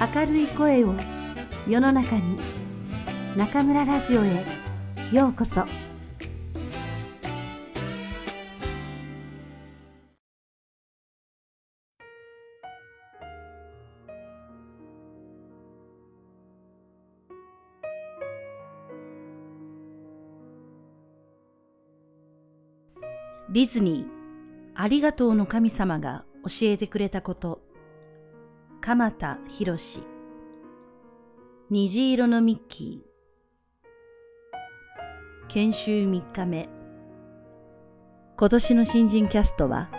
[0.00, 0.94] 明るい声を
[1.68, 2.38] 世の中に
[3.36, 4.46] 中村ラジオへ
[5.12, 5.66] ようこそ。
[23.52, 24.06] ディズニー
[24.74, 27.69] ありがとうの神様が教えてくれたこと。
[28.82, 29.78] 鎌田博
[31.68, 33.08] 虹色のミッキー。
[35.52, 36.70] 研修3日目。
[38.38, 39.90] 今年の新人キャストは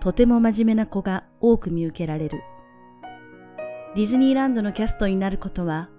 [0.00, 2.40] とても真面目な子が多く見受けられる。
[3.96, 5.90] ディズニーランドのキャストになることは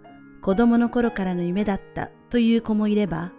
[0.41, 3.33] 子供の頃からの夢だったという子もいれば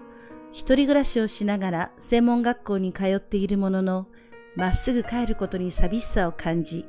[0.52, 4.06] 一人暮らしをしながら専門学校に通っているものの、
[4.54, 6.86] まっすぐ帰ることに寂しさを感じ、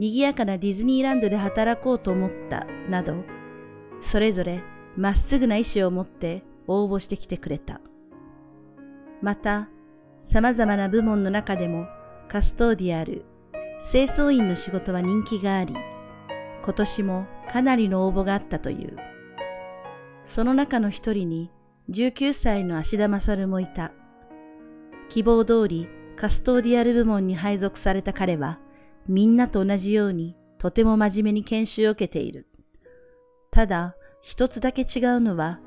[0.00, 3.22] 賑やかなディズニーランドで働こうと思った、など、
[4.00, 4.62] それぞれ
[4.96, 7.82] まっすぐな意志を持って応募してきてくれた。
[9.20, 9.68] また、
[10.22, 11.86] 様々な部門の中でも
[12.28, 13.26] カストーディアル、
[13.92, 15.74] 清掃員の仕事は人気があり、
[16.64, 18.96] 今年もかなりの応募があったという。
[20.24, 21.50] その中の一人に
[21.90, 23.92] 19歳の芦田勝もいた。
[25.10, 28.58] 希望通りカストーディアル部門に配属された彼は、
[29.08, 32.46] みんなと同じようにとても真面目に研修を受けている。
[33.50, 35.60] ただ、一つだけ違うのは、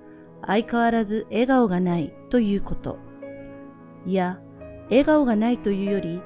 [0.46, 3.00] 相変わらず笑顔がないということ。
[4.06, 4.40] いや、
[4.90, 6.22] 笑顔がないというより、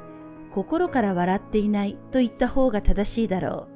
[0.53, 3.67] 心から笑っていないと言った方が正しいだろ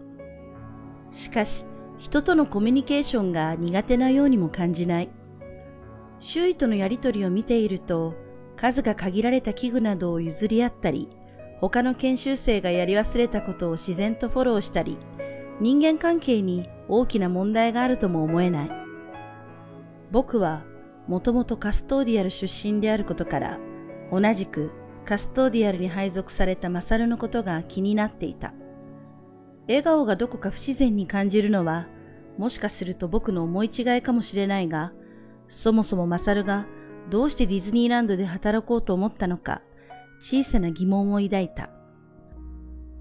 [1.11, 1.15] う。
[1.15, 1.65] しかし、
[1.97, 5.09] 人とのコミュニケーションが苦手なようにも感じない。
[6.19, 8.15] 周囲とのやりとりを見ていると、
[8.57, 11.09] 数が限られた器具などを譲り合ったり、
[11.61, 14.97] 他の研修生がやり忘れたことを自然とフォローしたり、
[15.59, 18.71] 人間関係に大きな問題があるとも思えない。
[20.11, 20.63] 僕は
[21.07, 23.59] もともとカストーディアル出身であることから、
[24.11, 24.71] 同じく
[25.05, 28.53] カストーディアルに配属されたマサルのことが気になっていた。
[29.67, 31.87] 笑顔がどこか不自然に感じるのは、
[32.37, 34.93] もしかすると僕の思い違いかもしれないが、
[35.47, 36.65] そもそもマサルが
[37.11, 39.61] どうしてディズニーランドで働こうと思ったのか、
[40.21, 41.69] 小さな疑問を抱いた。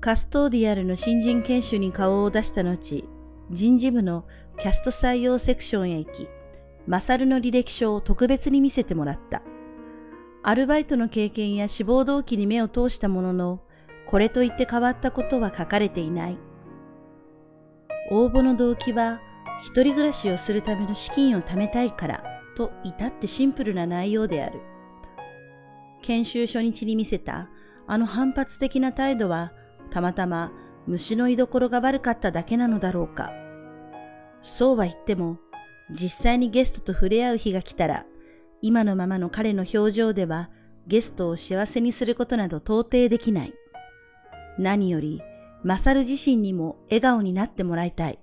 [0.00, 3.04] カストーディアルの新人研修に顔を出した後、
[3.50, 4.24] 人事部の
[4.58, 6.28] キャスト採用セクションへ行き、
[6.86, 9.42] マサルの履歴書を特別に見せてもらった。
[10.42, 13.60] アルバイトの経験や志望動機に目を通したものの、
[14.06, 16.38] これといって変わったことは書かれていない。
[18.10, 19.20] 応募の動機は、
[19.66, 22.24] 一人暮らしをするための資金を貯めたいから
[22.56, 24.69] と至ってシンプルな内容である。
[26.02, 27.48] 研修初日に見せた
[27.86, 29.52] あの反発的な態度は
[29.90, 30.52] たまたま
[30.86, 33.30] 虫の居所が悪かっただけなのだろうか。
[34.42, 35.38] そうは言っても
[35.90, 38.06] 実際にゲストと触れ合う日が来たら
[38.62, 40.50] 今のままの彼の表情では
[40.86, 43.54] ゲストを幸せにすることなど到底できない。
[44.58, 45.22] 何より、
[45.62, 48.18] マサル自身にも笑顔になってもらいたい。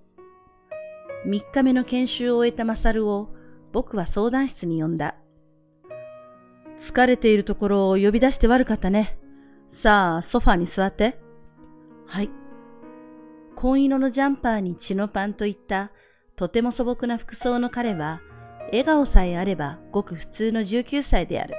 [1.25, 3.29] 3日目の研修を終えたマサルを
[3.71, 5.15] 僕は相談室に呼んだ。
[6.79, 9.17] 疲れているところを呼び出して悪かったね。
[9.69, 11.19] さあ、ソファに座って。
[12.05, 12.29] はい。
[13.55, 15.91] 紺色のジャンパーに血のパンといった
[16.35, 18.21] とても素朴な服装の彼は、
[18.67, 21.55] 笑顔さえあればごく普通の19歳である。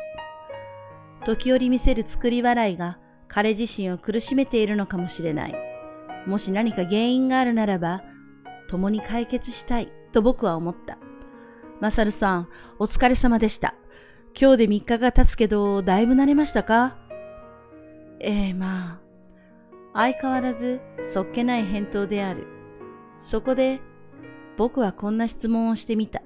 [1.27, 5.55] 時折見せる作り笑いが彼自身を苦しめているのかもしれない。
[6.27, 8.03] もし何か原因があるならば、
[8.71, 10.99] 共に解決したいと僕は思った。
[11.81, 12.49] マサルさん、
[12.79, 13.75] お疲れ様でした。
[14.41, 16.97] 今日で3日が経つけど、だいぶ慣れましたか？
[18.21, 19.01] ええまあ。
[19.95, 20.81] 相変わらず、
[21.13, 22.47] そっけない返答である。
[23.19, 23.81] そこで、
[24.57, 26.23] 僕はこんな質問をしてみた。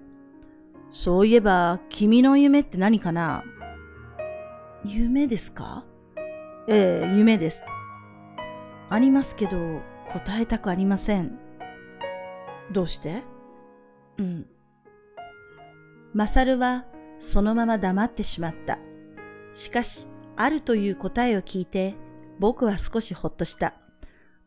[0.91, 3.45] そういえば、君の夢って何かな？
[4.85, 5.87] 夢ですか？
[6.69, 7.65] ええ、夢です。
[8.91, 9.81] ありますけど、
[10.13, 11.39] 答えたくありません。
[12.73, 13.23] どうして？
[14.19, 14.47] うん。
[16.13, 16.85] マサルは
[17.23, 18.79] そのまま黙ってしまった。
[19.55, 21.95] しかし、あるという答えを聞いて、
[22.39, 23.75] 僕は少しほっとした。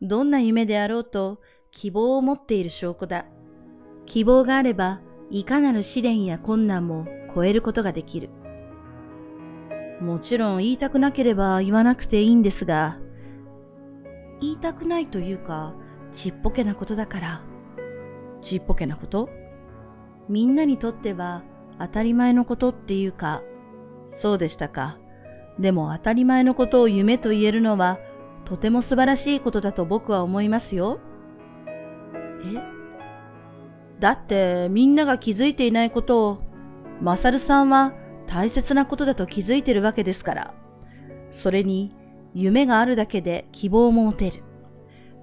[0.02, 1.40] どんな夢であろうと、
[1.72, 3.24] 希望を持っている証拠だ。
[4.04, 5.00] 希望があれば、
[5.30, 8.28] いかなる試練や困難も超えることができる。
[10.00, 12.98] もちろん言いたくなければ言わなくていいんですが、
[14.40, 15.74] 言いたくないというか、
[16.12, 17.42] ちっぽけなことだから。
[18.42, 19.30] ちっぽけなこと？
[20.28, 21.42] みんなにとっては
[21.78, 23.42] 当たり前のことっていうか、
[24.10, 24.98] そうでしたか。
[25.58, 27.98] でも当たり前のことを夢と言えるのは、
[28.44, 31.00] とても素晴らしいことだと僕は思いますよ。
[32.44, 32.76] え？
[34.00, 36.42] だってみんなが気づいていないことを、
[37.00, 37.92] マサルさんは
[38.26, 40.54] 大切なことだと気づいてるわけですから。
[41.30, 41.94] それに、
[42.34, 44.42] 夢があるだけで希望も持てる。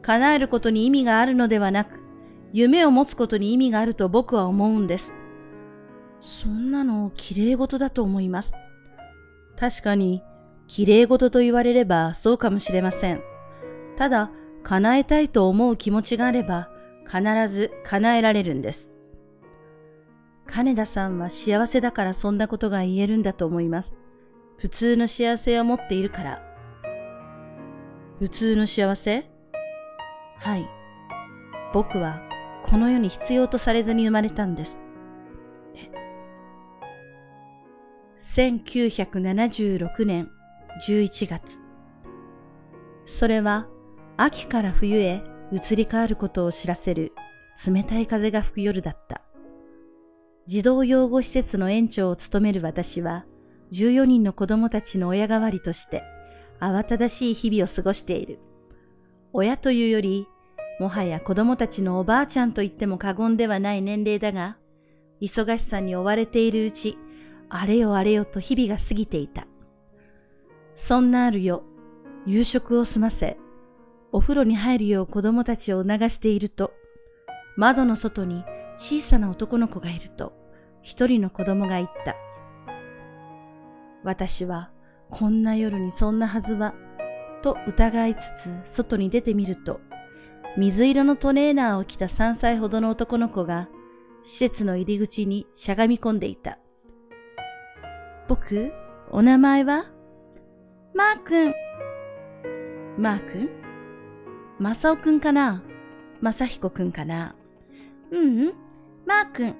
[0.02, 2.02] 叶えることに意味があるのではなく、
[2.52, 5.14] 夢を持つことに意味があると僕は思うんです。
[6.42, 8.54] そんなの綺麗事だと思います。
[9.60, 10.24] 確かに、
[10.68, 13.22] 綺麗事と言われればそうかもしれません。
[13.98, 14.31] ただ、
[14.64, 16.70] 叶えたいと思う気持ちがあれば、
[17.06, 17.22] 必
[17.54, 18.92] ず叶えられるんです。
[20.48, 23.94] 金田さんは幸せだからそんなことが言えるんだと思います。
[24.58, 26.42] 普通の幸せを持っているから。
[28.20, 29.30] 普通の幸せ？
[30.40, 30.68] はい。
[31.74, 32.22] 僕は
[32.66, 34.80] この世に必要とされずに生まれたんです。
[38.36, 40.32] 1976年
[40.88, 41.40] 11月。
[43.06, 43.68] それは
[44.18, 45.22] 秋から冬へ
[45.52, 47.14] 移り変わることを知らせる
[47.64, 49.22] 冷たい風が吹く夜だった。
[50.48, 53.26] 児童養護施設の園長を務める私は、
[53.72, 56.02] 14人の子供たちの親代わりとして、
[56.60, 58.40] 慌ただしい日々を過ごしている。
[59.32, 60.28] 親というより、
[60.80, 64.58] もはや子供たちのおばあちゃんと言っても過言ではない年齢だが、
[65.22, 66.98] 忙しさに追われているうち、
[67.50, 69.48] あれよあれよと日々が過ぎていた。
[70.75, 71.63] そんなある夜、
[72.25, 73.38] 夕食を済ませ、
[74.12, 76.74] お風呂に入るよう子供たちを促していると、
[77.57, 78.44] 窓の外に
[78.78, 80.34] 小さな男の子がいると、
[80.81, 82.16] 一人の子供が言った。
[84.04, 84.72] 私は、
[85.10, 86.74] こんな夜にそんなはずは、
[87.42, 89.80] と疑いつつ外に出てみると、
[90.57, 93.69] 水色のトレーナーを着た3歳ほどの男の子が、
[94.24, 96.60] 施設の入り口にしゃがみ込んでいた。
[98.28, 98.72] 僕、
[99.12, 99.86] お名前は？
[100.96, 101.54] マー君。
[102.98, 103.50] マー君？
[104.60, 105.62] マサオ君かな？
[106.22, 107.36] マサヒコ君かな？
[108.12, 108.54] ううん、
[109.06, 109.56] マー君。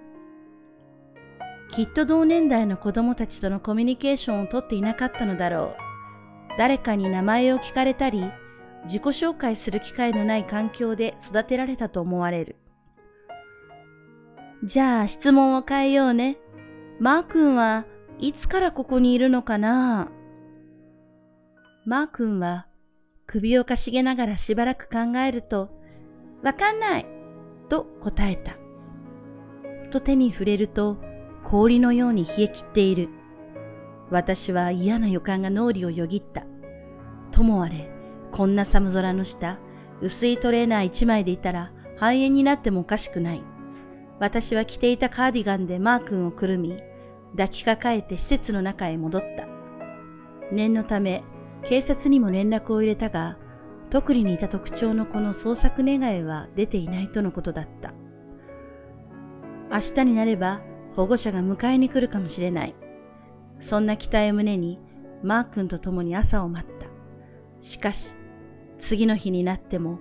[1.76, 6.58] きっと同年代の子供たちとのコミュニケーションをとっていなかったのだろう。
[6.58, 8.32] 誰かに名前を聞かれたり、
[8.86, 12.56] 自己紹介する機会のない環境で育てられたと思われる。
[14.64, 16.38] じゃあ質問を変えようね。
[17.00, 17.86] マー君は
[18.24, 20.10] いつからここにいるのかな？
[21.84, 22.68] マー君は
[23.28, 25.70] 首をかしげながらしばらく考えると、
[26.42, 27.06] わかんない
[27.68, 28.56] と答えた。
[29.92, 31.00] と手に触れると
[31.44, 33.10] 氷のように冷え切っている。
[34.10, 36.46] 私は嫌な予感が脳裏をよぎった。
[37.34, 37.92] ともあれ、
[38.32, 39.60] こんな寒空の下、
[40.02, 43.44] 薄いトレーナー一枚でいたら肺炎になってもおかしくない。
[44.22, 46.82] 私は着ていたカーディガンでマー君をくるみ、
[47.34, 49.48] 抱きかかえて施設の中へ戻った。
[50.52, 51.24] 念のため、
[51.64, 53.38] 警察にも連絡を入れたが、
[53.90, 57.94] 特に似た特徴のこの捜索願いは出ていないとのことだった。
[59.72, 60.62] 明日になれば
[60.96, 62.76] 保護者が迎えに来るかもしれない。
[63.62, 64.80] そんな期待を胸に、
[65.24, 66.88] マー君と共に朝を待った。
[67.62, 68.14] しかし、
[68.80, 70.00] 次の日になっても、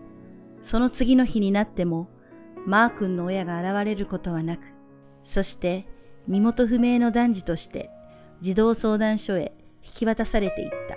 [0.62, 2.08] その次の日になっても、
[2.66, 4.60] マー君の親が現れることはなく、
[5.22, 5.86] そして
[6.26, 7.90] 身元不明の男児として
[8.40, 9.52] 児童相談所へ
[9.82, 10.96] 引き渡されていった。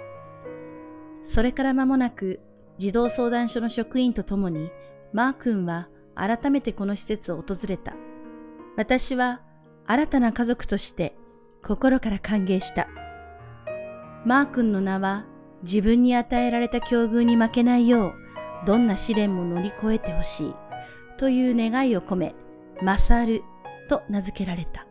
[1.24, 2.40] それから間もなく
[2.78, 4.72] 児童相談所の職員と共に
[5.14, 7.96] マー君は改めてこの施設を訪れた。
[8.78, 9.42] 私は
[9.88, 11.16] 新たな家族として
[11.64, 12.88] 心から歓迎した。
[14.26, 15.26] マー君の名は
[15.64, 18.14] 自分に与えられた境遇に負けないよう
[18.66, 20.56] どんな試練も乗り越えてほしい
[21.18, 22.36] という願いを込め、
[22.82, 23.44] マサル
[23.90, 24.85] と名付けられた。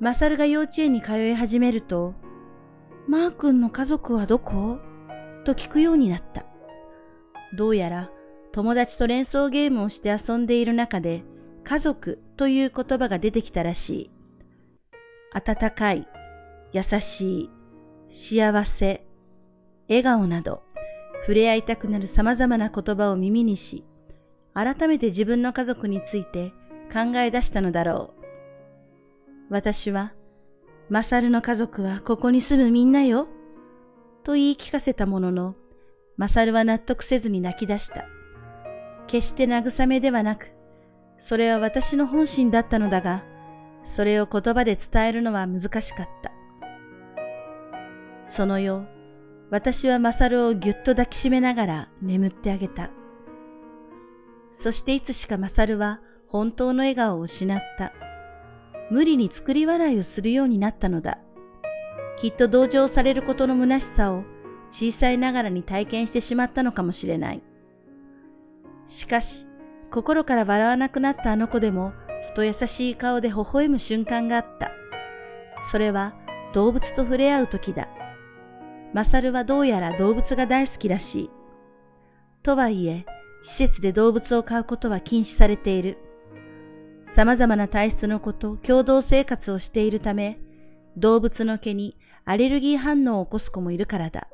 [0.00, 2.14] マサルが幼稚園に通い始めると、
[3.06, 4.78] マー君の家族はどこ？
[5.44, 6.46] と聞くようになった。
[7.54, 8.10] どうやら
[8.52, 11.22] 友達と連想ゲームをして遊んでいる中で
[11.64, 14.10] 家族という言葉が出てきたらしい。
[15.34, 16.08] 温かい、
[16.72, 17.50] 優しい、
[18.08, 19.04] 幸せ、
[19.86, 20.62] 笑顔など
[21.20, 23.84] 触れ合いたくなる様々な言葉を耳にし、
[24.54, 26.54] 改めて自分の家族について
[26.90, 28.19] 考え出したのだろう。
[29.50, 30.12] 私は、
[30.88, 33.26] マサルの家族はここに住むみんなよ。
[34.22, 35.56] と言い聞かせたものの、
[36.16, 38.04] マサルは納得せずに泣き出した。
[39.08, 40.52] 決して慰めではなく、
[41.18, 43.24] それは私の本心だったのだが、
[43.96, 46.30] それを言葉で伝えるのは難しかった。
[48.26, 48.86] その夜、
[49.50, 52.90] 私はマサルをぎゅっと抱きしめながら眠ってあげた。
[54.52, 57.92] そしていつしかマサルは本当の笑顔を失った。
[58.90, 61.18] 無理に作り笑いをするようになったのだ。
[62.18, 64.24] きっと同情されることの虚しさを
[64.70, 67.42] 小さいながらに体験してしまったのかもしれない。
[68.86, 69.46] しかし、
[69.90, 71.92] 心から笑わなくなったあの子でも、
[72.32, 74.72] ふと優しい顔で微笑む瞬間があった。
[75.70, 76.14] それは
[76.52, 77.88] 動物と触れ合う時だ。
[78.92, 81.30] マサルはどうやら動物が大好きらしい。
[82.42, 83.06] とはいえ、
[83.42, 85.98] 施設で動物を飼うことは禁止されている。
[87.14, 90.38] 様々な体質の子と共同生活をしているため、
[90.96, 94.28] 動物の毛にアレルギー反応を起こす子もいるからだ。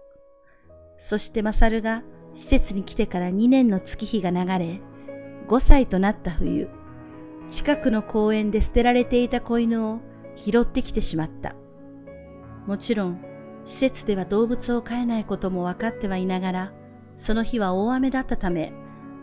[0.99, 2.03] そしてマサルが
[2.35, 4.81] 施設に来てから2年の月日が流れ、
[5.49, 6.69] 5歳となった冬、
[7.49, 10.01] 近くの公園で捨てられていた子犬を
[10.37, 11.55] 拾ってきてしまった。
[12.67, 13.21] もちろん、
[13.65, 16.73] 施設では動物を飼えないことも分かってはいながら、
[17.17, 18.73] その日は大雨だったため、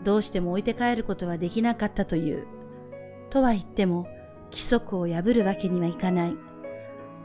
[0.02, 2.46] どうしても置いて帰ることはできなかったという。
[3.34, 4.06] とは言っても、
[4.52, 6.36] 規則を破るわけにはいかない。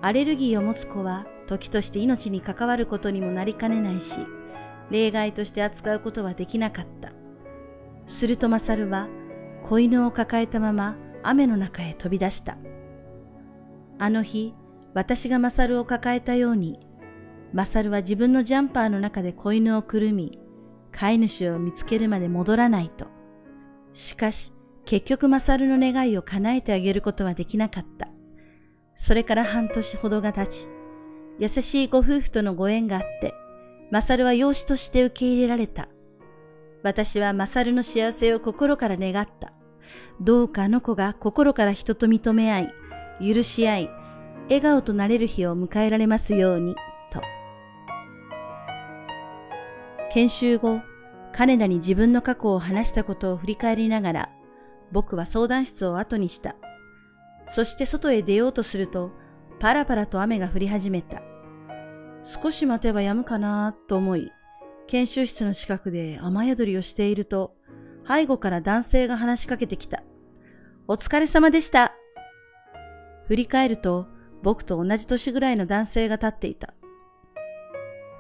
[0.02, 4.16] アレルギーを持つ子は、時として命に関わることにもなりかねないし、
[4.90, 7.12] 例外として扱うことはできなかった。
[8.08, 9.08] するとマサルは
[9.64, 12.58] 子犬を抱えたまま雨の中へ飛び出した。
[14.00, 14.56] あの日、
[14.96, 16.80] 私がマサルを抱えたように、
[17.54, 20.40] マサルは自分のジャンパーの中で子犬をくるみ、
[20.92, 23.06] 飼い主を見つけるまで戻らないと。
[23.94, 24.52] しかし、
[24.90, 28.08] 結局マサルの願いを叶えてあげることはできなかった。
[28.96, 30.68] それから半年ほどが経ち、
[31.38, 33.36] 優しいご夫婦とのご縁があって、
[33.92, 35.90] マサルは養子として受け入れられた。
[36.82, 39.54] 私はマサルの幸せを心から願った。
[40.22, 42.74] どうかあの子が心から人と認め合い、
[43.36, 43.90] 許し合い、
[44.46, 46.74] 笑顔となれる日を迎えられますように、
[47.14, 47.22] と。
[50.12, 50.82] 研修後、
[51.36, 54.30] 金田に自分の過去を話したことを振り返りながら、
[54.92, 56.56] 僕は相談室を後にした。
[57.48, 59.12] そして外へ出ようとすると、
[59.60, 61.22] パラパラと雨が降り始めた。
[62.42, 64.32] 少し待てば止むかなと思い、
[64.88, 67.56] 研修室の近くで雨宿りをしていると、
[68.08, 70.04] 背後から男性が話しかけてきた。
[70.88, 71.94] お疲れ様でした。
[73.28, 74.08] 振り返ると、
[74.42, 76.74] 僕と同じ年ぐらいの男性が立っていた。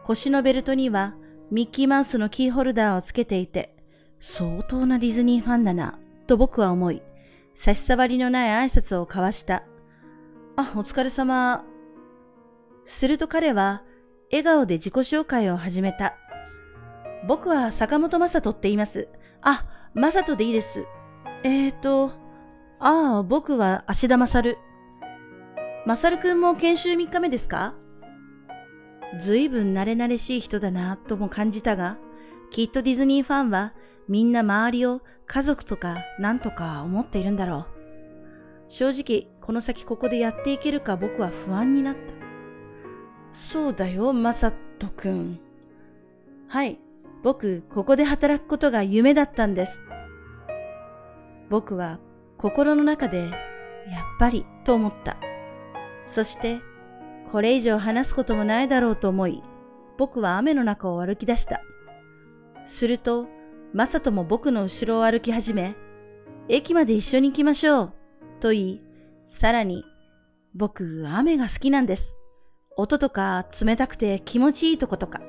[0.05, 1.15] 腰のベルトには
[1.51, 3.75] ミッキーマウスのキーホルダーをつけていて、
[4.19, 5.97] 相当なディズニーファンだな、
[6.29, 7.01] と僕は思い、
[7.55, 9.63] 差し障りのない挨拶を交わした。
[10.55, 11.65] あ、お疲れ様。
[12.85, 13.81] すると彼は、
[14.29, 16.13] 笑顔で自己紹介を始めた。
[17.27, 19.07] 僕は坂本正人って言います。
[19.41, 20.85] あ、正人でいいです。
[21.43, 22.11] えーと、
[22.79, 24.55] ああ、僕は芦田勝。
[25.87, 27.73] 勝くんも研修3日目ですか？
[29.19, 31.97] ずいぶん慣れ慣れしい人だなとも感じたが、
[32.51, 33.73] きっとディズニーファンは
[34.07, 37.65] みんな周りを家族とか何とか思っているんだろう。
[38.67, 42.01] 正直、この先ここでやっていけるか僕は不安になった。
[43.51, 45.39] そうだよ、まさとくん。
[46.47, 46.79] はい、
[47.21, 49.79] 僕、ここで働くことが夢だったんです。
[51.47, 51.99] 僕は
[52.39, 53.31] 心の中で、やっ
[54.19, 55.17] ぱりと思った。
[56.05, 56.59] そして、
[57.31, 59.43] これ以上話すこともないだろうと思い、
[59.99, 61.61] 僕は雨の中を歩き出した。
[62.65, 63.27] すると、
[63.73, 65.75] まさとも僕の後ろを歩き始め、
[66.47, 67.93] 駅まで一緒に行きましょう、
[68.39, 68.81] と言い、
[69.27, 69.85] さらに、
[70.55, 72.15] 僕、雨が好きなんです。
[72.75, 75.21] 音とか冷たくて気持ちいいとことか。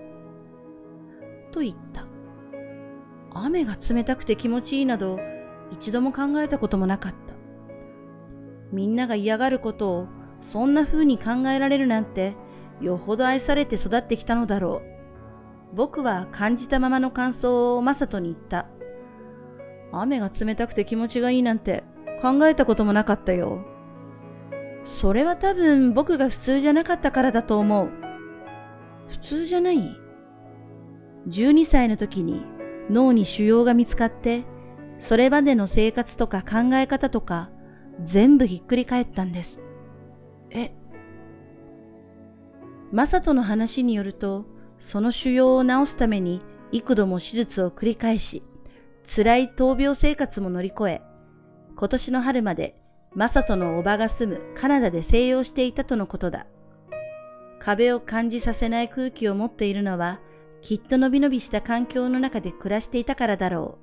[1.53, 2.07] と言った。
[3.35, 5.19] 雨が冷たくて気持ちいいなど
[5.73, 7.19] 一度も考えたこともなかった。
[8.73, 10.09] みんなが嫌がることを
[10.53, 12.35] そんな風に考えられるなんて
[12.81, 15.00] よほど愛されて育ってきたのだろう。
[15.73, 18.67] 僕は感じたままの感想をマサトに言った。
[19.93, 21.85] 雨が冷たくて気持ちがいいなんて
[22.23, 23.65] 考えたこともなかったよ。
[24.85, 27.91] それは多分僕が普通じゃなかったからだと思う。
[29.09, 29.97] 普通じゃない
[31.29, 32.45] ？12歳の時に
[32.89, 34.45] 脳に腫瘍が見つかって、
[34.99, 37.51] それまでの生活とか考え方とか
[38.05, 39.61] 全部ひっくり返ったんです。
[40.51, 40.73] え？
[42.93, 44.47] マサトの話によると、
[44.81, 48.43] その腫瘍を治すために幾度も手術を繰り返し、
[49.15, 51.03] 辛い闘病生活も乗り越え、
[51.77, 52.75] 今年の春まで
[53.15, 56.47] マサトのおばが住むカナダで静養していたとのことだ。
[57.61, 60.21] 壁を感じさせない空気を持っているのは
[60.63, 63.79] きっとのびのびした環境の中で暮らしていたからだろ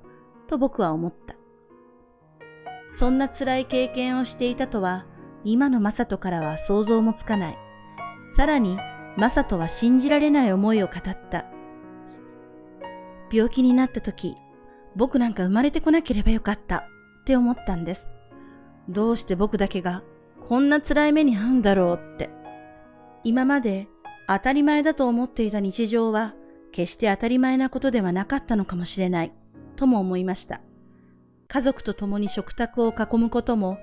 [0.46, 1.34] う、と僕は思った。
[2.90, 5.06] そんな辛い経験をしていたとは、
[5.44, 7.58] 今のマサトからは想像もつかない。
[8.36, 8.78] さらに、
[9.18, 11.44] マサトは信じられない思いを語った。
[13.32, 14.36] 病気になった時、
[14.94, 16.82] 僕なんか生まれてこなければよかったっ
[17.26, 18.08] て思ったんです。
[18.88, 20.04] どうして僕だけが
[20.48, 22.30] こんな辛い目に遭うんだろうって。
[23.24, 23.88] 今まで
[24.28, 26.32] 当たり前だと思っていた日常は
[26.70, 29.32] 決して当たり前なことではなかったのかもしれない、
[29.74, 30.60] とも思いました。
[31.48, 33.78] 家族と共に食卓を囲むことも、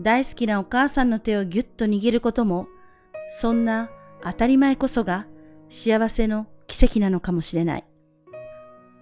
[0.00, 2.68] 大好きなお母さんの手をぎゅっと握ることも、
[3.40, 3.90] そんな
[4.22, 5.26] 当たり前こそが
[5.70, 7.84] 幸せの奇跡なのかもしれない。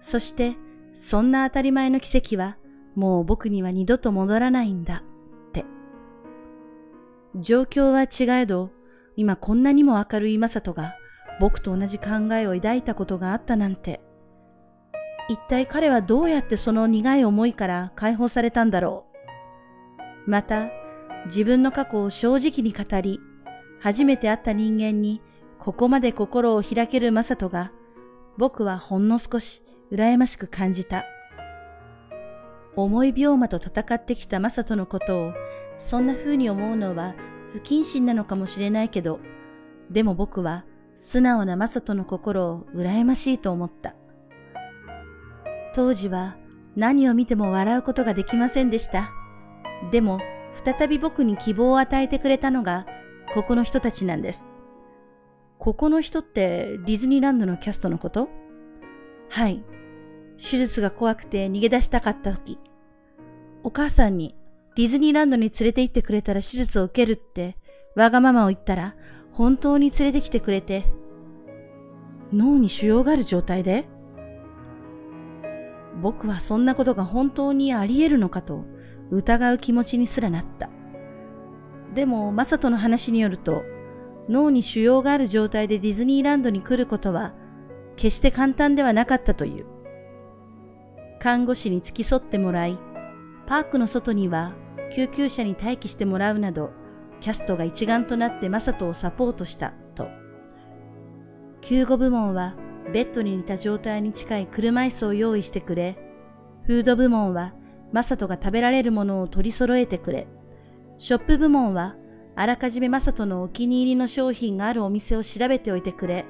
[0.01, 0.55] そして、
[0.93, 2.57] そんな当たり前の奇跡は、
[2.95, 5.03] もう僕には二度と戻らないんだ、
[5.49, 5.65] って。
[7.35, 8.71] 状況は違えど、
[9.15, 10.95] 今こんなにも明るいマサトが
[11.39, 14.01] 僕と同じ考えを抱いたことがあったなんて。
[15.27, 19.07] 一体彼はどうやってその苦い思いから解放されたんだろ
[20.27, 20.29] う。
[20.29, 20.67] また、
[21.27, 23.19] 自分の過去を正直に語り、
[23.85, 25.21] 初めて会った人間に
[25.59, 27.71] ここまで心を開けるマサトが、
[28.35, 29.61] 僕はほんの少し
[29.91, 31.05] 羨ましく感じた。
[32.75, 35.33] 重い病魔と戦ってきたマサトのことを、
[35.77, 37.13] そんな風に思うのは
[37.53, 39.19] 不謹慎なのかもしれないけど、
[39.91, 40.65] でも僕は
[40.97, 43.93] 素直なマサトの心を羨ましいと思った。
[45.75, 46.37] 当時は
[46.75, 49.11] 何を見ても笑うことができませんでした。
[49.91, 50.17] でも、
[50.65, 52.87] 再び僕に希望を与えてくれたのが、
[53.35, 54.45] ここの人たちなんです。
[55.59, 58.29] ここの人ってディズニーランドのキャストのこと？
[59.27, 59.61] はい。
[60.39, 62.57] 手術が怖くて逃げ出したかった時、
[63.63, 64.35] お母さんに
[64.77, 67.57] ディズニーランドに連れて行ってくれたら手術を受けるって
[67.95, 68.95] わがままを言ったら
[69.33, 70.85] 本当に連れてきてくれて、
[72.31, 73.85] 脳に腫瘍がある状態で？
[76.01, 78.63] 僕はそんなことが本当にあり得るのかと
[79.11, 80.69] 疑う気持ちにすらなった。
[81.95, 83.63] でも、マサトの話によると、
[84.29, 87.33] 脳に腫瘍がある状態でディズニーランドに来ることは
[87.95, 89.65] 決して簡単ではなかったという。
[91.19, 92.77] 看護師に付き添ってもらい、
[93.47, 94.53] パークの外には
[94.95, 96.71] 救急車に待機してもらうなど、
[97.21, 100.07] キャストが一丸となってマサトをサポートしたと。
[101.61, 102.55] 救護部門は
[102.91, 105.97] ベッドに似た状態に近い車椅子を用意してくれ、
[106.65, 107.53] フード部門は
[107.91, 110.27] マサトが食べられるものを取り揃えてくれ、
[110.97, 111.95] ショップ部門は
[112.35, 116.25] あらかじめマサトのお気に入りの商品があるお店を調べておいてくれ、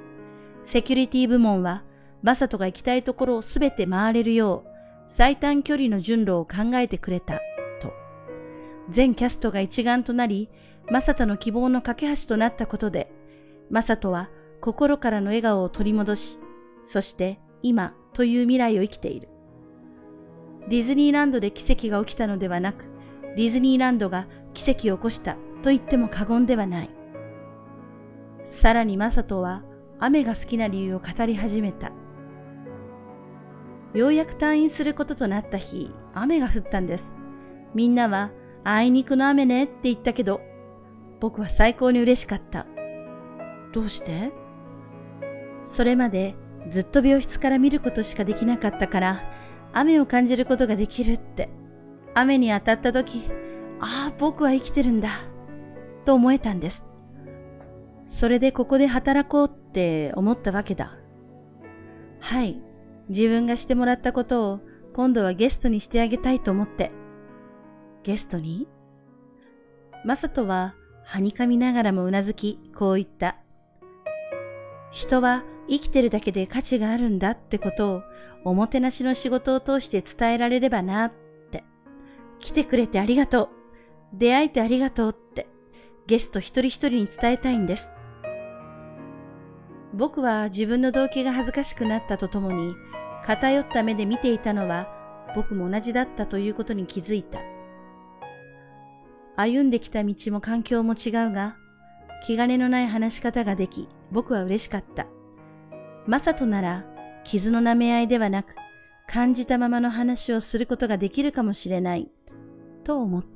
[0.63, 1.83] セキュリティ部門は
[2.21, 4.75] マサトが行きたいところをすべて回れるよう
[5.09, 7.39] 最短距離の順路を考えてくれた、
[7.81, 7.93] と。
[8.89, 10.49] 全キャストが一丸となり、
[10.91, 13.11] マサトの希望の架け橋となったことで、
[13.69, 14.29] マサトは
[14.61, 16.37] 心からの笑顔を取り戻し、
[16.83, 19.29] そして今という未来を生きている。
[20.67, 22.85] ディズニーランドで奇跡が起きたのではなく、
[23.35, 26.89] ディズニーランドが奇跡を起こしたと言っても過言ではない。
[28.47, 29.61] さらにマサトは
[29.99, 31.91] 雨が好きな理由を語り始めた。
[33.93, 37.15] ようやく退院することとなった日、雨が降ったんです。
[37.73, 38.31] みんなは、
[38.63, 40.41] あいにくの雨ねって言ったけど、
[41.21, 42.65] 僕は最高に嬉しかった。
[43.71, 44.33] どうして？
[45.63, 46.35] それまで
[46.69, 49.23] ずっと病室から見ることしかできなかったから、
[49.71, 51.49] 雨を感じることができるって。
[52.13, 53.29] 雨に当たった時、
[53.87, 55.19] ああ、僕は生きてるんだ。
[56.05, 56.87] と思えたんです。
[58.07, 60.97] それでここで働こうって思ったわけだ。
[62.19, 62.59] はい。
[63.09, 64.59] 自分がしてもらったことを
[64.95, 66.91] 今度はゲストにしてあげたいと思って。
[68.01, 68.67] ゲストに？
[70.03, 73.37] マサトははにかみながらもうなずき、こう言った。
[74.91, 78.01] 人は生きてるだけで価値があるんだってことを
[78.45, 81.11] おもてなしの仕事を通して伝えられればなっ
[81.51, 81.63] て。
[82.39, 83.54] 来てくれてありがとう。
[84.17, 85.47] 出会えてありがとうって
[86.07, 87.91] ゲスト一人一人に伝えたいんです。
[89.93, 92.75] 僕は自分の動機が恥ずかしくなったとともに
[93.25, 94.87] 偏った目で見ていたのは
[95.35, 97.39] 僕も同じだったということに気づいた。
[99.37, 101.57] 歩んできた道も環境も違うが、
[102.25, 105.07] 気兼ねのない話し方ができ、僕は嬉しかった。
[106.07, 106.85] マサトなら、
[107.25, 108.55] 傷の舐め合いではなく、
[109.07, 112.09] 感じたままの話をすることができるかもしれない、
[112.85, 113.34] と思った。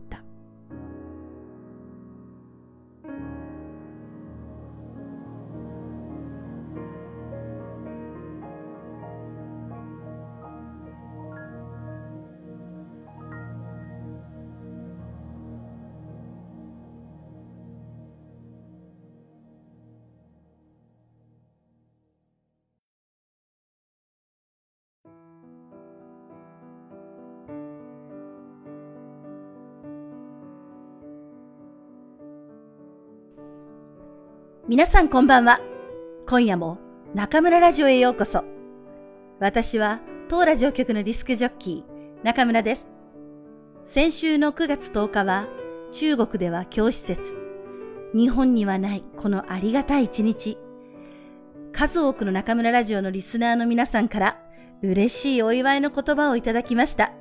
[34.69, 35.61] 皆さんこんばんは。
[36.27, 36.77] 今夜も
[37.15, 38.43] 中村ラジオへようこそ。
[39.39, 42.87] 私は当ラジオ局のディスクジョッキー、中村です。
[43.83, 45.47] 先週の9月10日は
[45.91, 47.19] 中国では教師節。
[48.13, 50.59] 日本にはないこのありがたい一日。
[51.73, 54.37] 数多くの中村ラジオのリスナーの皆さんから
[54.83, 57.11] 嬉しいお祝いの言葉をいただきました。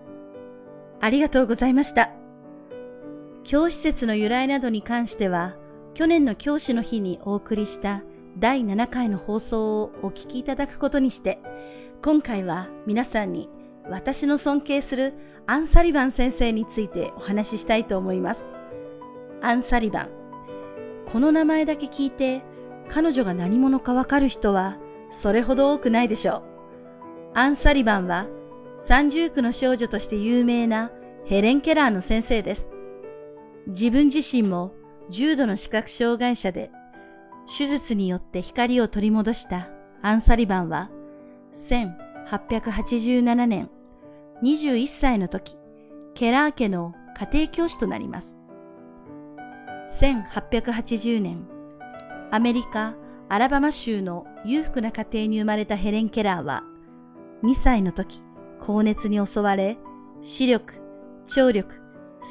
[1.00, 2.10] ありがとうございました。
[3.42, 5.56] 教施設の由来などに関しては、
[5.98, 8.04] 去年の教師の日にお送りした
[8.38, 11.40] 第7回の放送をお聞きいただくことにして、
[12.04, 13.48] 今回は皆さんに
[13.90, 15.12] 私の尊敬する
[15.48, 18.46] アン・サリバン先生についてお話ししたいと思います。
[19.42, 20.10] アン・サリバン。
[21.10, 22.42] この名前だけ聞いて、
[22.88, 24.78] 彼女が何者かわかる人は
[25.20, 26.42] それほど多くないでしょう。
[27.34, 28.28] アン・サリバンは
[28.78, 30.92] 三重苦の少女として有名な
[31.24, 32.68] ヘレン・ケラーの先生です。
[33.66, 34.77] 自分自身も
[35.10, 36.70] 重度の視覚障害者で
[37.56, 39.68] 手術によって光を取り戻した
[40.02, 40.90] アン・サリバンは
[41.56, 43.70] 1887年
[44.42, 45.56] 21歳の時、
[46.14, 46.94] ケラー家の
[47.32, 48.36] 家庭教師となります。
[50.00, 51.48] 1880年、
[52.30, 52.94] アメリカ・
[53.28, 56.62] アラバマ州の裕福な家庭に生まれたヘレン・ケラーは、
[57.42, 58.22] 2歳の時、
[58.60, 59.76] 高熱に襲われ、
[60.22, 60.74] 視力、
[61.26, 61.80] 聴力、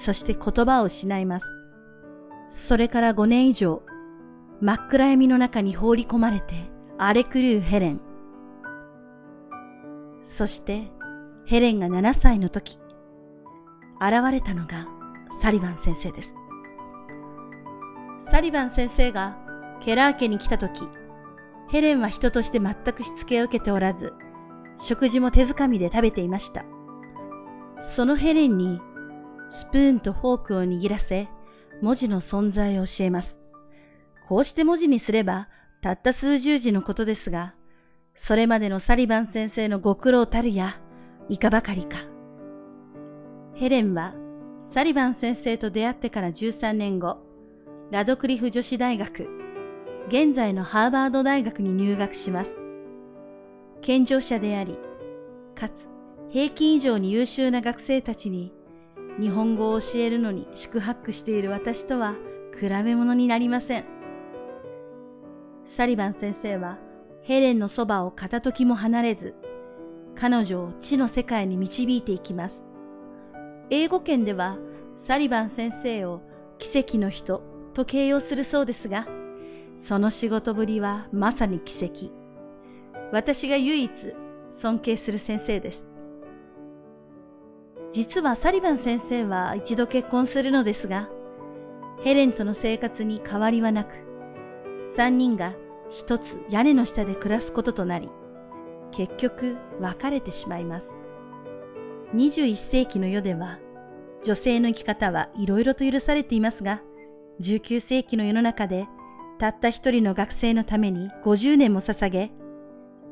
[0.06, 1.57] そして言葉を失います。
[2.68, 3.82] それから5年以上、
[4.60, 8.02] 真っ暗闇の中に放り込まれて荒れ狂うヘレン。
[10.22, 10.92] そして
[11.46, 12.78] ヘレンが7歳の時、
[14.02, 14.86] 現れたのが
[15.42, 16.36] サリバン先生です。
[18.30, 19.38] サリバン先生が
[19.82, 20.84] ケラー家に来た時、
[21.70, 24.12] ヘレンは人として全くしつけを受けておらず、
[24.84, 26.66] 食事も手づかみで食べていました。
[27.96, 28.82] そのヘレンに
[29.52, 31.30] スプーンとフォークを握らせ、
[31.82, 33.40] 文字の存在を教えます。
[34.28, 35.48] こうして文字にすれば、
[35.82, 37.54] たった数十字のことですが、
[38.16, 40.80] それまでのサリバン先生のご苦労たるや、
[41.30, 41.98] いかばかりか。
[43.54, 44.14] ヘレンは
[44.74, 47.18] サリバン先生と出会ってから13年後、
[47.92, 49.28] ラドクリフ女子大学、
[50.10, 52.52] 現在のハーバード大学に入学します。
[53.82, 54.78] 健常者であり、
[55.56, 55.88] かつ
[56.30, 58.54] 平均以上に優秀な学生たちに
[59.20, 62.14] 日本語を教えるのに宿泊している私とは
[62.60, 63.86] 比べ物になりません。
[65.66, 66.78] サリバン先生は
[67.24, 69.34] ヘレンのそばを片時も離れず、
[70.16, 72.64] 彼女を地の世界に導いていきます。
[73.70, 74.58] 英語圏では
[74.98, 76.22] サリバン先生を
[76.60, 77.42] 奇跡の人
[77.74, 79.08] と形容するそうですが、
[79.88, 82.12] その仕事ぶりはまさに奇跡。
[83.12, 83.92] 私が唯一
[84.54, 85.87] 尊敬する先生です。
[87.94, 91.10] 実はサリバン先生は一度結婚するのですが、
[92.04, 93.94] ヘレンとの生活に変わりはなく、
[94.96, 95.54] 三人が
[95.90, 98.10] 一つ屋根の下で暮らすこととなり、
[98.92, 100.96] 結局別れてしまいます。
[102.14, 103.60] 21世紀の世では、
[104.24, 106.82] 女性の生き方はいろいろと許されていますが、
[107.42, 108.88] 19世紀の世の中で、
[109.40, 112.32] たった一人の学生のために50年も捧げ、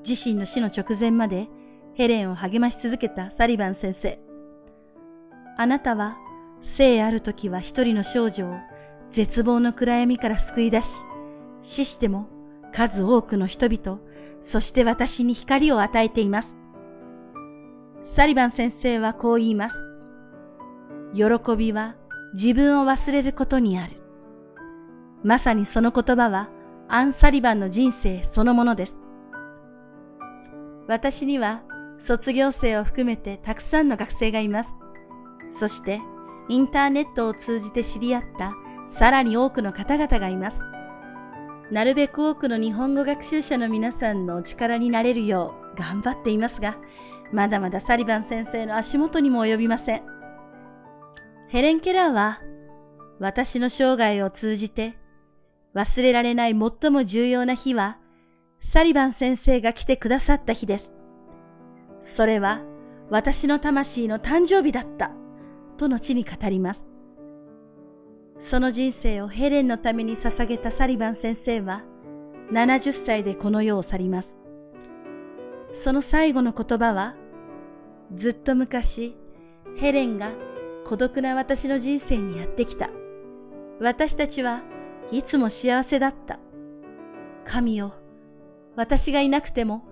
[0.08, 1.48] 自身の死の直前まで
[1.94, 4.25] ヘレンを励まし続けたサリバン先生。
[5.58, 6.18] あなたは、
[6.62, 8.56] 生ある時は一人の少女を
[9.12, 10.88] 絶望の暗闇から救い出し、
[11.62, 12.28] 死しても
[12.74, 14.00] 数多くの人々、
[14.42, 16.54] そして私に光を与えています。
[18.04, 19.76] サリバン先生はこう言います。
[21.14, 21.24] 喜
[21.56, 21.96] びは
[22.34, 23.94] 自分を忘れることにある。
[25.24, 26.50] まさにその言葉は
[26.88, 28.98] アン・サリバンの人生そのものです。
[30.88, 31.64] 私には
[31.98, 34.76] 卒業生を含めてたくさんの学生がいます。
[35.60, 36.02] そして
[36.50, 38.54] インターネットを通じて知り合った
[38.88, 40.62] さらに多くの方々がいます。
[41.72, 46.78] なるべく多くの日本語学習者の皆さんのお力になれるよう頑張っていますが、
[47.34, 50.04] まだまだサリバン先生の足元にも及びません。
[51.48, 52.42] ヘレン・ケラーは
[53.20, 54.98] 私の生涯を通じて
[55.74, 57.98] 忘れられない最も重要な日は
[58.60, 60.94] サリバン先生が来てくださった日です。
[62.02, 62.62] それは
[63.10, 65.12] 私の魂の誕生日だった
[65.76, 66.86] と後に語ります。
[68.40, 71.84] その人生をヘレンのために捧げたサリバン先生は
[72.52, 74.40] 70歳でこの世を去ります。
[75.74, 77.16] その最後の言葉は、
[78.14, 79.16] ずっと昔、
[79.78, 80.32] ヘレンが
[80.86, 82.90] 孤独な私の人生にやってきた。
[83.80, 84.62] 私たちは
[85.12, 86.40] いつも幸せだった。
[87.46, 87.94] 神よ、
[88.76, 89.84] 私がいなくても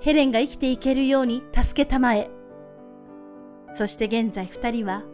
[0.00, 2.30] ヘレンが生きていけるように助けたまえ。
[3.72, 5.04] そして現在二人は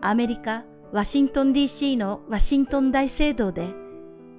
[0.00, 3.66] アメリカ・ワシントン DC のワシントン大聖堂で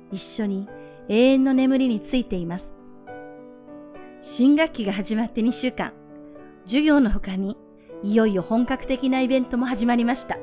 [0.09, 0.69] 一緒に
[1.09, 2.75] 永遠の眠りについています。
[4.21, 5.91] 新学期が始まって2週間、
[6.63, 7.57] 授業の他に
[8.03, 10.37] いよいよ本格的なイベントも始まりました。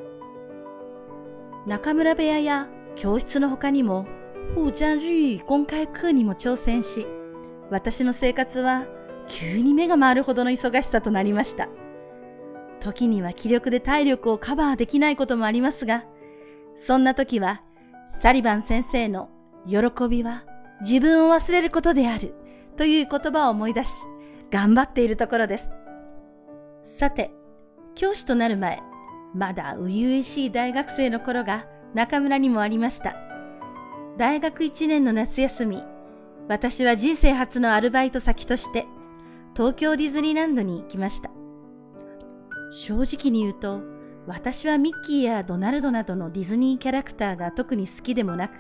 [1.67, 4.07] 中村部屋や教室の他にも、
[4.55, 7.07] フージャン日語公開課にも挑戦し、
[7.71, 8.85] 私の生活は
[9.29, 11.69] 急に目が回るほどの忙しさとなりました。
[12.87, 16.05] 時には気力で体力をカバーできないこともありますが、
[16.77, 17.62] そんな時は、
[18.22, 19.29] サリバン先生の
[19.66, 19.77] 喜
[20.09, 20.44] びは
[20.81, 22.35] 自分を忘れることである
[22.77, 23.90] という言葉を思い出し、
[24.51, 25.70] 頑張っているところです。
[26.85, 27.33] さて、
[27.96, 28.81] 教師となる前、
[29.35, 33.16] まだ初々しい大学生の頃が中村にもありました。
[34.16, 35.83] 大学1年の夏休み、
[36.49, 38.87] 私は人生初のアルバイト先として
[39.57, 41.31] 東京ディズニーランドに行きました。
[42.73, 43.81] 正直に言うと、
[44.27, 48.53] 私はミッキーやドナルドなどのディズニーキャラクターが特に好きでもなく、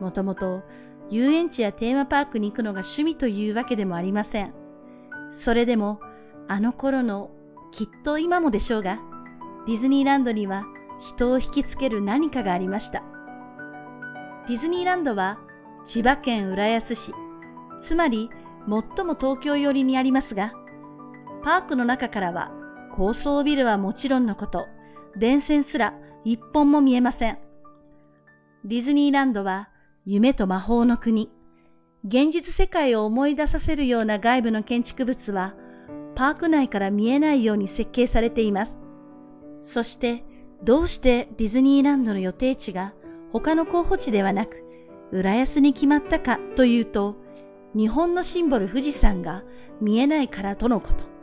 [0.00, 0.62] もともと
[1.10, 4.52] 遊園地やテーマパークに行くのが趣味というわけでもありません。
[5.44, 6.00] それでも、
[6.48, 7.30] あの頃の、
[7.72, 9.00] きっと今もでしょうが、
[9.66, 10.64] ディズニーランドには
[11.00, 13.02] 人を引きつける何かがありました。
[14.48, 15.38] ディズニーランドは
[15.86, 17.12] 千葉県浦安市、
[17.82, 18.30] つまり
[18.68, 20.52] 最も東京寄りにありますが、
[21.42, 22.52] パークの中からは
[22.96, 24.66] 高層ビルはもちろんのこと、
[25.16, 25.92] 電線すら
[26.24, 27.38] 一本も見えません。
[28.64, 29.68] ディズニーランドは
[30.06, 31.30] 夢と魔法の国、
[32.06, 35.54] 現実世界を思い出させるような外部の建築物は
[36.14, 38.78] パーク内から見えないように設計されています。
[39.62, 40.24] そして
[40.62, 42.94] どうしてディズニーランドの予定地が
[43.30, 44.64] 他の候補地ではなく
[45.12, 47.16] 浦安に決まったかというと
[47.74, 49.42] 日本のシンボル富士山が
[49.82, 51.15] 見えないからとのこと。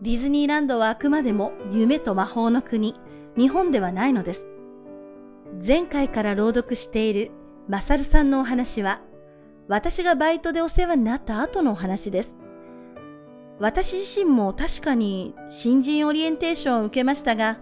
[0.00, 2.94] ディズニーランドはあくまでも夢と魔法の国、
[3.36, 4.46] 日本ではないのです。
[5.66, 7.32] 前回から朗読している
[7.68, 9.00] マサルさんのお話は、
[9.66, 12.36] 私がバイトでお世話になった後のお話です。
[13.58, 17.58] 私自身も確かに新人オリエンテーションを受けましたが、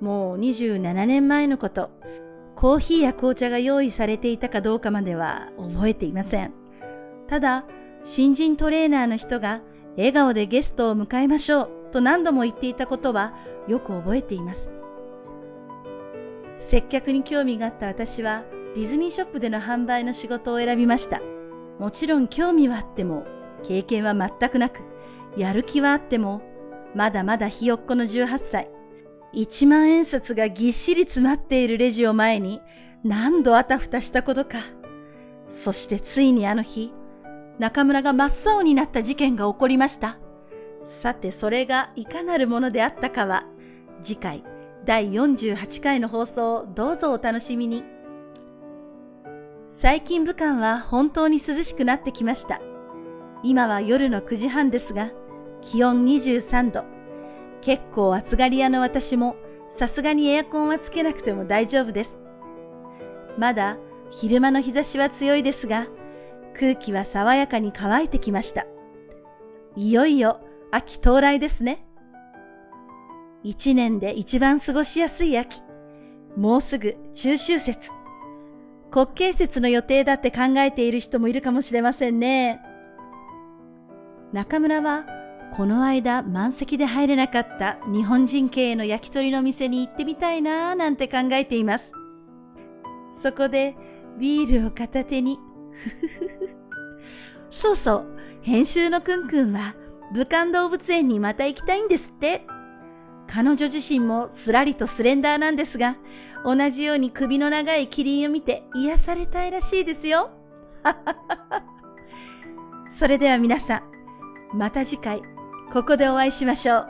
[0.00, 1.90] もう27年前のこと、
[2.54, 6.52] コーヒーや紅茶が用意されていたかどうかまでは覚えていません。
[7.26, 7.64] ただ、
[8.04, 9.62] 新人トレーナーの人が
[9.96, 13.34] 笑顔でゲストを迎えましょうと何度も言っていたことは
[13.68, 14.72] よく覚えています。
[16.58, 21.20] 接客に興味があった私はディズニーショップでの販売の仕事を選びました。
[21.78, 23.26] もちろん興味はあっても、
[23.64, 24.80] 経験は全くなく、
[25.36, 26.40] やる気はあっても、
[26.94, 28.70] まだまだひよっこの18歳。
[29.34, 32.60] 1万円札がぎっしり詰まっているレジを前に
[33.02, 34.58] 何度あたふたしたことか。
[35.50, 36.92] そしてついにあの日、
[37.58, 40.18] 中村が真っ青になった事件が起こりました。
[41.02, 43.44] さてそれがいかなるものであったかは、
[44.02, 44.44] 次回
[44.84, 47.84] 第48回の放送をどうぞお楽しみに。
[49.70, 52.60] 最近武漢は本当に涼しくなってきました。
[53.42, 55.10] 今は夜の9時半ですが、
[55.60, 56.84] 気温23度。
[57.60, 59.36] 結構暑がり屋の私も、
[59.78, 62.18] さすがにエアコンはつけなくても大丈夫です。
[63.38, 63.78] まだ
[64.10, 65.86] 昼間の日差しは強いですが、
[66.58, 68.66] 空気は爽やかに乾いてきました。
[69.76, 71.86] いよいよ秋到来ですね。
[73.42, 75.60] 一年で一番過ごしやすい秋。
[76.36, 77.90] もうすぐ中秋節。
[78.90, 82.60] 国慶節の予定だって考えている人もいるかもしれませんね。
[84.32, 85.06] 中村は
[85.56, 91.92] この間満席で入れなかった日本人経営の焼き鳥の店に行ってみたいなぁなんて考えています。
[93.22, 93.76] そこで
[94.18, 95.38] ビールを片手に、
[95.72, 96.41] ふふふ
[97.52, 98.06] そうそう、
[98.40, 99.76] 編集のくんくんは
[100.12, 102.44] 武漢動物園にまた行きたいんですって。
[103.28, 105.96] 彼女自身もすらりとスレンダーなんですが、
[106.44, 110.30] 同じように首の長いキリンを見て癒されたいらしいですよ。
[112.98, 115.22] それでは皆さん、また次回、
[115.72, 116.86] ここでお会いしましょう。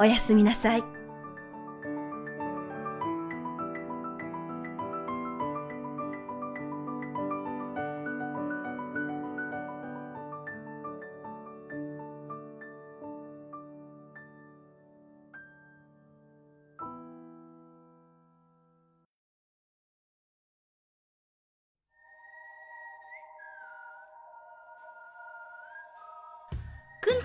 [0.00, 0.99] おやすみなさい。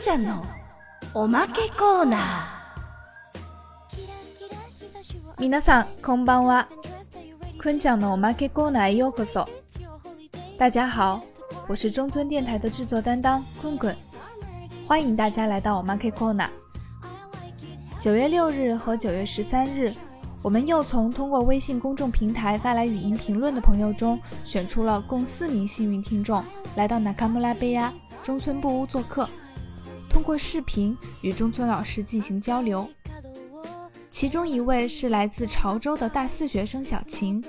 [0.05, 0.42] ちゃんの
[1.14, 4.00] おまけコーナー
[5.38, 6.68] 皆さんこんばんは
[7.59, 9.46] くんちゃんのおまけコーナーへようこそ
[10.59, 11.20] 大家好
[11.68, 13.94] 我是中村电台的制作担当棍棍
[14.88, 16.48] 欢迎大家来到我妈 K Corner。
[18.00, 19.94] 九月六日和九月十三日，
[20.42, 26.42] 我们又从通过微信公众平台发来语音评论的朋友中选出了共四名幸运听众，
[26.74, 27.92] 来到纳卡穆拉贝亚
[28.24, 29.29] 中村布屋做客。
[30.15, 32.88] 通过视频与中村老师进行交流，
[34.10, 37.43] 其中一位是来自潮州的大四学生小晴，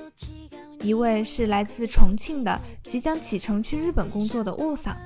[0.80, 4.96] 一位是来自重庆的即将启程去日本工作的雾桑，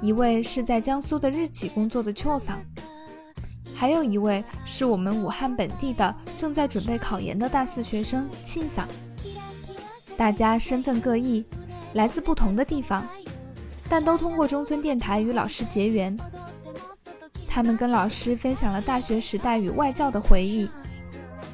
[0.00, 2.58] 一位是在江苏的日企工作的秋桑，
[3.74, 8.88] 还有一位是我们武汉本地的正在准备考研的大四学生庆桑。
[10.16, 11.44] 大家身份各异，
[11.92, 13.06] 来自不同的地方，
[13.88, 16.16] 但都通过中村电台与老师结缘。
[17.46, 20.68] 他们跟老师分享了大学时代与外教的回忆，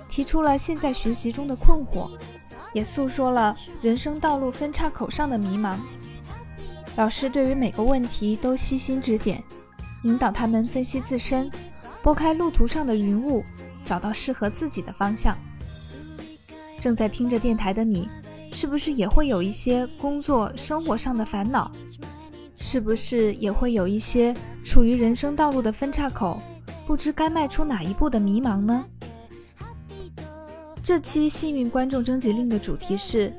[0.08, 2.10] 提出了现在学习中的困惑，
[2.72, 5.78] 也诉说了人生道路分岔口上的迷茫。
[6.96, 9.42] 老师对于每个问题都悉心指点，
[10.02, 11.50] 引导他们分析自身。
[12.02, 13.42] 拨开路途上的云雾，
[13.86, 15.34] 找到适合自己的方向。
[16.80, 18.06] 正在听着电台的你，
[18.52, 21.70] 是不是也会有一些工作生活上的烦恼？
[22.63, 26.41] 是不是也会有一些处于人生道路的分岔口，
[26.85, 28.85] 不知该迈出哪一步的迷茫呢？
[30.83, 33.31] 这期幸运观众征集令的主题是“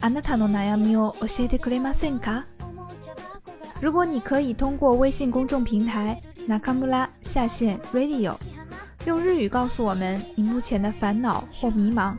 [0.00, 2.42] あなたの悩みを教えてくれませんか？”
[3.80, 6.20] 如果你可以通过微信公众平台。
[6.46, 8.34] 那卡姆拉下线 Radio，
[9.04, 12.14] 用日语告诉我们你目前的烦恼或迷茫，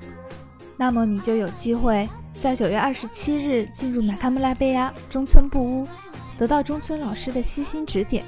[0.78, 2.08] 那么你就有机会
[2.42, 5.88] 在九月二十七日进入那卡姆拉贝亚中村布屋，
[6.39, 8.25] 得到中村老师的悉心指点。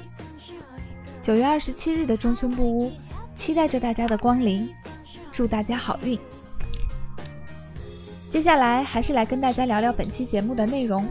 [1.21, 2.91] 九月二十七日的中村布屋，
[3.35, 4.69] 期待着大家的光临，
[5.31, 6.17] 祝大家好运。
[8.31, 11.05] 接下来还是来跟大家聊聊本期节目的内容。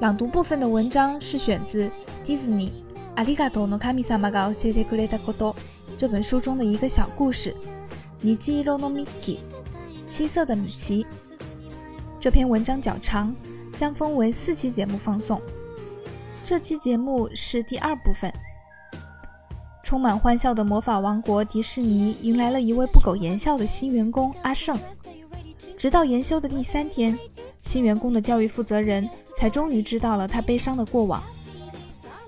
[0.00, 1.90] 朗读部分的文章是选自
[2.24, 2.72] 迪士尼。
[3.16, 5.54] 阿里嘎多诺卡米萨玛高谢谢克雷达古多
[5.98, 7.54] 这本书中的一个小故事，
[8.20, 9.40] 尼基罗诺米奇，
[10.08, 11.04] 七色的米奇。
[12.18, 13.34] 这篇文章较长，
[13.78, 15.40] 将分为四期节目放送。
[16.50, 18.28] 这期节目是第二部分。
[19.84, 24.76] 充满欢笑的魔法王国迪士尼迎来了一位不苟言笑的新员工阿胜。
[25.78, 27.16] 直到研修的第三天，
[27.60, 31.22] 新员工的教育负责人才终于知道了他悲伤的过往。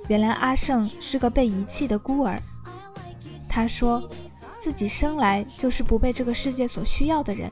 [0.07, 2.41] 原来阿胜是个被遗弃的孤儿。
[3.49, 4.09] 他说，
[4.61, 7.51] 自己生来就是不被这个世界所需要的人。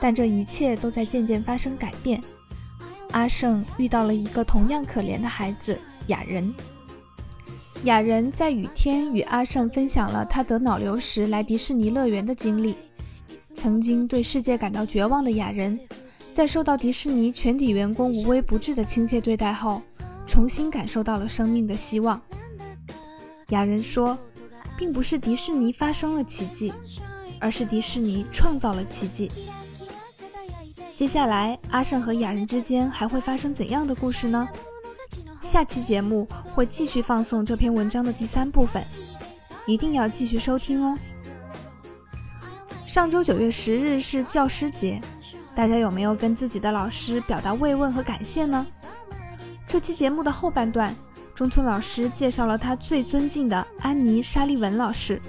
[0.00, 2.18] 但这一切都在渐渐发生改变。
[3.14, 6.52] 阿胜遇到了一个同样可怜的孩子雅人。
[7.84, 12.74] 雅人在雨天与阿胜分享了他得脑瘤时来迪士尼乐园的经历。
[13.54, 15.78] 曾经对世界感到绝望的雅人，
[16.34, 19.80] 在受到迪士尼全体员工无微不至的亲切对待后。
[20.26, 22.20] 重新感受到了生命的希望。
[23.50, 24.18] 雅人说，
[24.76, 26.72] 并不是迪士尼发生了奇迹，
[27.38, 29.30] 而是迪士尼创造了奇迹。
[30.96, 34.48] 接下来，阿胜和雅人之间还会发生怎样的故事呢？
[35.40, 38.80] 下期节目会继续放送这篇文章的第三部分，
[39.66, 40.96] 一定要继续收听哦。
[42.86, 45.00] 上周九月十日是教师节，
[45.52, 48.64] 大家有没有跟自己的老师表达慰问和感谢呢？
[49.66, 50.94] 这期节目的后半段，
[51.34, 55.20] 中村老师介绍了他最尊敬的安妮·沙利文老师。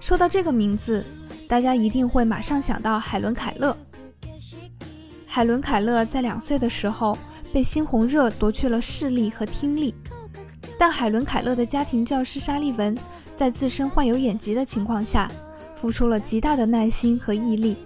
[0.00, 1.04] 说到这个名字，
[1.46, 3.76] 大家一定会马上想到海伦·凯勒。
[5.32, 7.16] 海伦·凯勒在两岁的时候
[7.52, 9.94] 被猩红热夺去了视力和听力，
[10.76, 12.98] 但海伦·凯勒的家庭教师沙利文
[13.36, 15.30] 在自身患有眼疾的情况下，
[15.76, 17.76] 付出了极大的耐心和毅力，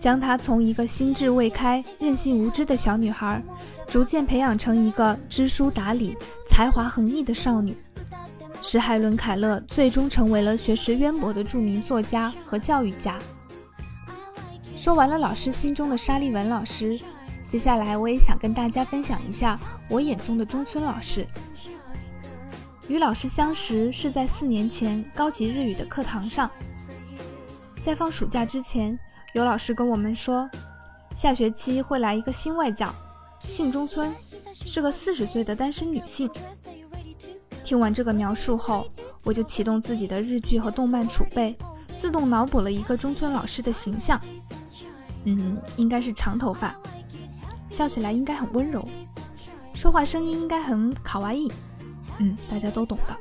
[0.00, 3.40] 将她从一个心智未开、任性无知的小女孩。
[3.86, 6.16] 逐渐培养成一个知书达理、
[6.48, 7.72] 才华横溢的少女，
[8.62, 13.16] 使海伦·凯勒最终成为了学识渊博的著名作家和教育家。
[14.80, 16.98] 说完了老师心中的沙利文老师，
[17.50, 21.26] 接下来我也想跟大家分享一下我眼中的中村老师。
[22.88, 26.50] 与老师相识是在四年前高级日语的课堂上，
[27.84, 28.98] 在放暑假之前，
[29.34, 30.48] 有老师跟我们说，
[31.14, 32.90] 下学期会来一个新外教。
[33.40, 34.10] 姓中村，
[34.64, 36.30] 是个四十岁的单身女性。
[37.64, 38.86] 听完这个描述后，
[39.24, 41.54] 我就启动自己的日剧和动漫储备，
[42.00, 44.18] 自动脑补了一个中村老师的形象。
[45.24, 46.74] 嗯，应该是长头发，
[47.68, 48.84] 笑起来应该很温柔，
[49.74, 51.50] 说话声音应该很卡哇伊。
[52.18, 53.16] 嗯，大家都懂的。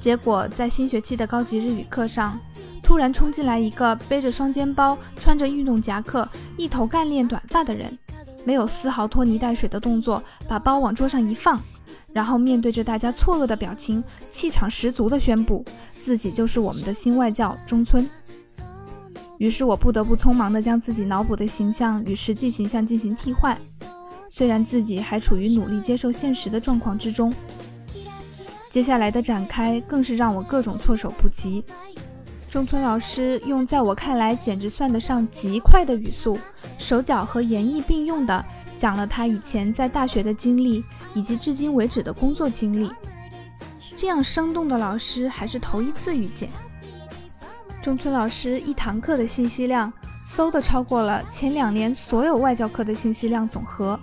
[0.00, 2.38] 结果在新学期的高级日语课上，
[2.82, 7.96] 突然冲进来一个背着双肩包、穿着运动夹克、一头干练短发的人。
[8.44, 11.62] 没有丝毫拖泥带水的动作，把包往桌上一放，
[12.12, 15.64] 然后面对着大家错愕的表情，气场十足地宣布
[16.02, 18.10] 自己就是我们的新外教中村。
[19.38, 23.56] 于是我不得不匆忙地将自己脑补的形象与实际形象进行替换，
[24.30, 27.32] 虽然自己还处于努力接受现实的状况之中。
[28.70, 31.62] 接下来的展开更是让我各种措手不及。
[32.50, 36.38] 中村老师用在我看来简直算得上极快的语速，
[36.78, 38.44] 手脚和言意并用的
[38.78, 42.90] 讲了他以前在大学的经历以及至今为止的工作经历。
[43.96, 46.48] 这样生动的老师还是头一次遇见。
[47.82, 49.92] 中村老师一堂课的信息量，
[50.24, 53.98] 嗖的超过了前两年所有外教课的信息量总和。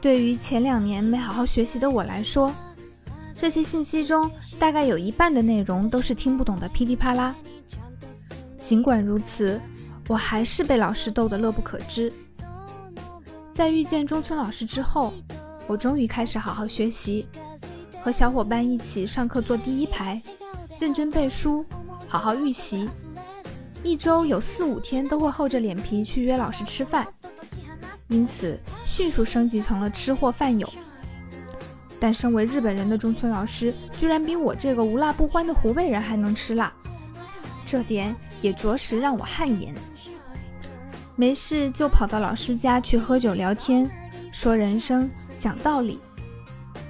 [0.00, 2.54] 对于前两年没好好学习的我来说，
[3.34, 7.34] 这些信息中大概有一半的内容都是听不懂的噼里啪啦。
[8.60, 9.60] 尽管如此，
[10.06, 12.12] 我还是被老师逗得乐不可支。
[13.52, 15.12] 在遇见中村老师之后，
[15.66, 17.26] 我终于开始好好学习，
[18.00, 20.22] 和小伙伴一起上课坐第一排，
[20.78, 21.66] 认真背书，
[22.10, 22.90] 好好预习。
[23.84, 27.06] 一周有四五天都会厚着脸皮去约老师吃饭，
[28.08, 30.68] 因此迅速升级成了吃货饭友。
[32.00, 36.72] 但身为日本人的中村老师，居然比我这个无辣不欢的湖北人还能吃辣，
[37.64, 39.72] 这点也着实让我汗颜。
[41.14, 43.88] 没事就跑到老师家去喝酒聊天，
[44.32, 45.08] 说人生
[45.38, 45.98] 讲道理，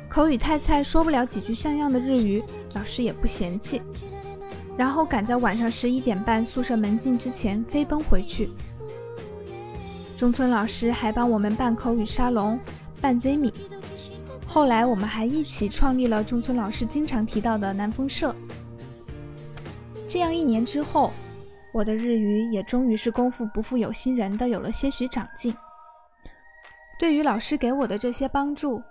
[0.09, 2.43] 口语太菜说不了几句像样的日语，
[2.75, 3.83] 老师也不嫌弃。
[4.77, 8.51] 然后赶在晚上十一点半宿舍门禁之前飞奔回去。
[10.19, 12.59] 中村老师还帮我们办口语沙龙，
[13.01, 13.53] 办 ZMI。
[14.47, 18.35] 后来我们还一起创立了中村老师经常提到的南风社。
[20.09, 21.11] 这样一年之后。
[21.73, 25.55] 我的日语也终于是功夫不负有心人的有了些许长进。
[26.99, 28.83] 对于老师给我的这些帮助，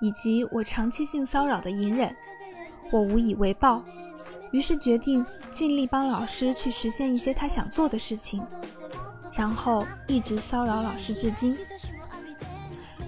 [0.00, 2.16] 以及我长期性骚扰的隐忍，
[2.90, 3.84] 我无以为报，
[4.51, 8.45] 于是决定尽力帮老师去实现一些他想做的事情，
[9.33, 11.57] 然后一直骚扰老师至今。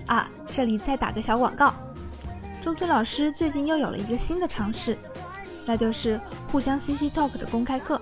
[0.05, 1.73] 啊，这里再打个小广告，
[2.63, 4.97] 中村老师最近又有了一个新的尝试，
[5.65, 6.19] 那就是
[6.51, 8.01] 互相 CC Talk 的公开课。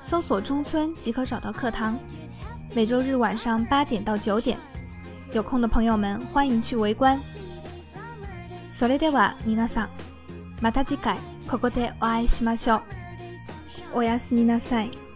[0.00, 1.98] 搜索中村即可找到课堂，
[2.74, 4.56] 每周日晚上八点到九点，
[5.32, 7.18] 有空的朋友们欢迎去围观。
[8.72, 9.88] それでは皆さん、
[10.60, 11.16] また次回
[11.49, 12.81] ここでお会いしましょう。
[13.95, 15.08] おやすみなさい。